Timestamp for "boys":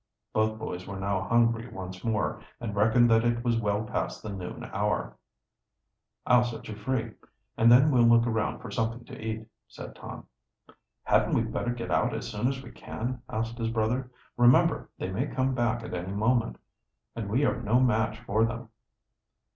0.57-0.87